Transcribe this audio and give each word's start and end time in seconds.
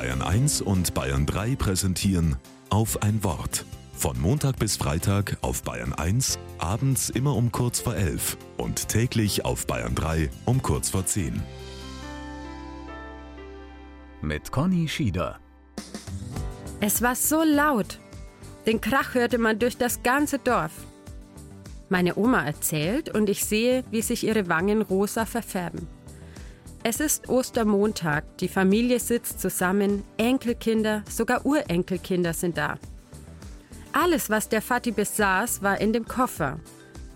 Bayern 0.00 0.22
1 0.22 0.62
und 0.62 0.94
Bayern 0.94 1.26
3 1.26 1.56
präsentieren 1.56 2.36
auf 2.70 3.02
ein 3.02 3.22
Wort. 3.22 3.66
Von 3.92 4.18
Montag 4.18 4.58
bis 4.58 4.78
Freitag 4.78 5.36
auf 5.42 5.62
Bayern 5.62 5.92
1, 5.92 6.38
abends 6.56 7.10
immer 7.10 7.36
um 7.36 7.52
kurz 7.52 7.80
vor 7.80 7.94
11 7.94 8.38
und 8.56 8.88
täglich 8.88 9.44
auf 9.44 9.66
Bayern 9.66 9.94
3 9.94 10.30
um 10.46 10.62
kurz 10.62 10.88
vor 10.88 11.04
10. 11.04 11.42
Mit 14.22 14.50
Conny 14.50 14.88
Schieder. 14.88 15.38
Es 16.80 17.02
war 17.02 17.14
so 17.14 17.42
laut. 17.42 18.00
Den 18.66 18.80
Krach 18.80 19.12
hörte 19.12 19.36
man 19.36 19.58
durch 19.58 19.76
das 19.76 20.02
ganze 20.02 20.38
Dorf. 20.38 20.72
Meine 21.90 22.16
Oma 22.16 22.46
erzählt 22.46 23.14
und 23.14 23.28
ich 23.28 23.44
sehe, 23.44 23.84
wie 23.90 24.00
sich 24.00 24.24
ihre 24.24 24.48
Wangen 24.48 24.80
rosa 24.80 25.26
verfärben. 25.26 25.86
Es 26.82 26.98
ist 26.98 27.28
Ostermontag, 27.28 28.38
die 28.38 28.48
Familie 28.48 29.00
sitzt 29.00 29.38
zusammen, 29.38 30.02
Enkelkinder, 30.16 31.02
sogar 31.06 31.44
Urenkelkinder 31.44 32.32
sind 32.32 32.56
da. 32.56 32.78
Alles, 33.92 34.30
was 34.30 34.48
der 34.48 34.62
Vati 34.62 34.90
besaß, 34.90 35.62
war 35.62 35.78
in 35.78 35.92
dem 35.92 36.08
Koffer. 36.08 36.58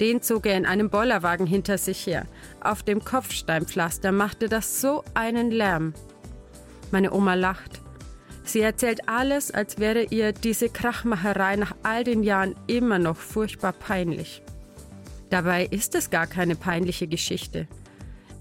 Den 0.00 0.20
zog 0.20 0.46
er 0.46 0.56
in 0.56 0.66
einem 0.66 0.90
Bollerwagen 0.90 1.46
hinter 1.46 1.78
sich 1.78 2.06
her. 2.08 2.26
Auf 2.60 2.82
dem 2.82 3.04
Kopfsteinpflaster 3.04 4.10
machte 4.10 4.48
das 4.48 4.80
so 4.80 5.04
einen 5.14 5.52
Lärm. 5.52 5.94
Meine 6.90 7.12
Oma 7.12 7.34
lacht. 7.34 7.80
Sie 8.42 8.62
erzählt 8.62 9.08
alles, 9.08 9.52
als 9.52 9.78
wäre 9.78 10.02
ihr 10.02 10.32
diese 10.32 10.70
Krachmacherei 10.70 11.54
nach 11.54 11.76
all 11.84 12.02
den 12.02 12.24
Jahren 12.24 12.56
immer 12.66 12.98
noch 12.98 13.16
furchtbar 13.16 13.72
peinlich. 13.72 14.42
Dabei 15.30 15.66
ist 15.66 15.94
es 15.94 16.10
gar 16.10 16.26
keine 16.26 16.56
peinliche 16.56 17.06
Geschichte. 17.06 17.68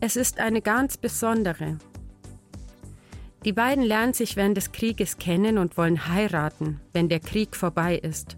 Es 0.03 0.15
ist 0.15 0.39
eine 0.39 0.63
ganz 0.63 0.97
besondere. 0.97 1.77
Die 3.45 3.53
beiden 3.53 3.83
lernen 3.83 4.13
sich 4.13 4.35
während 4.35 4.57
des 4.57 4.71
Krieges 4.71 5.19
kennen 5.19 5.59
und 5.59 5.77
wollen 5.77 6.07
heiraten, 6.07 6.81
wenn 6.91 7.07
der 7.07 7.19
Krieg 7.19 7.55
vorbei 7.55 7.97
ist. 7.97 8.35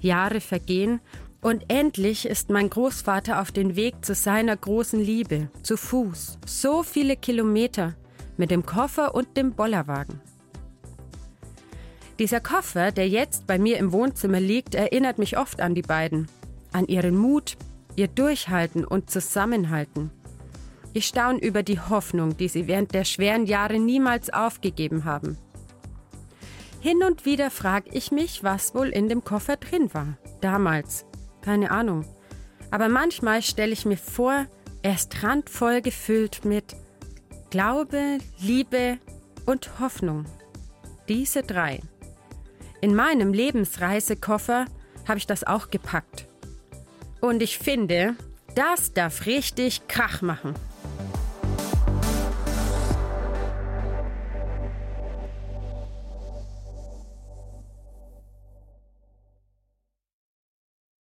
Jahre 0.00 0.40
vergehen 0.40 1.00
und 1.42 1.66
endlich 1.68 2.24
ist 2.24 2.48
mein 2.48 2.70
Großvater 2.70 3.42
auf 3.42 3.52
den 3.52 3.76
Weg 3.76 4.06
zu 4.06 4.14
seiner 4.14 4.56
großen 4.56 4.98
Liebe, 4.98 5.50
zu 5.62 5.76
Fuß, 5.76 6.38
so 6.46 6.82
viele 6.82 7.16
Kilometer, 7.16 7.94
mit 8.38 8.50
dem 8.50 8.64
Koffer 8.64 9.14
und 9.14 9.36
dem 9.36 9.52
Bollerwagen. 9.52 10.22
Dieser 12.18 12.40
Koffer, 12.40 12.90
der 12.90 13.06
jetzt 13.06 13.46
bei 13.46 13.58
mir 13.58 13.76
im 13.76 13.92
Wohnzimmer 13.92 14.40
liegt, 14.40 14.74
erinnert 14.74 15.18
mich 15.18 15.36
oft 15.36 15.60
an 15.60 15.74
die 15.74 15.82
beiden, 15.82 16.28
an 16.72 16.86
ihren 16.86 17.16
Mut, 17.18 17.58
ihr 17.96 18.08
Durchhalten 18.08 18.86
und 18.86 19.10
Zusammenhalten. 19.10 20.10
Ich 20.96 21.08
staune 21.08 21.40
über 21.40 21.62
die 21.62 21.78
Hoffnung, 21.78 22.38
die 22.38 22.48
sie 22.48 22.68
während 22.68 22.94
der 22.94 23.04
schweren 23.04 23.44
Jahre 23.44 23.78
niemals 23.78 24.32
aufgegeben 24.32 25.04
haben. 25.04 25.36
Hin 26.80 27.02
und 27.02 27.26
wieder 27.26 27.50
frage 27.50 27.90
ich 27.92 28.12
mich, 28.12 28.42
was 28.42 28.74
wohl 28.74 28.88
in 28.88 29.10
dem 29.10 29.22
Koffer 29.22 29.58
drin 29.58 29.92
war. 29.92 30.16
Damals. 30.40 31.04
Keine 31.42 31.70
Ahnung. 31.70 32.06
Aber 32.70 32.88
manchmal 32.88 33.42
stelle 33.42 33.74
ich 33.74 33.84
mir 33.84 33.98
vor, 33.98 34.46
er 34.80 34.94
ist 34.94 35.22
randvoll 35.22 35.82
gefüllt 35.82 36.46
mit 36.46 36.74
Glaube, 37.50 38.16
Liebe 38.38 38.96
und 39.44 39.78
Hoffnung. 39.78 40.24
Diese 41.10 41.42
drei. 41.42 41.80
In 42.80 42.94
meinem 42.94 43.34
Lebensreisekoffer 43.34 44.64
habe 45.06 45.18
ich 45.18 45.26
das 45.26 45.44
auch 45.44 45.68
gepackt. 45.68 46.26
Und 47.20 47.42
ich 47.42 47.58
finde, 47.58 48.14
das 48.54 48.94
darf 48.94 49.26
richtig 49.26 49.88
Krach 49.88 50.22
machen. 50.22 50.54